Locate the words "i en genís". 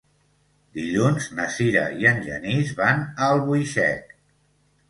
2.05-2.73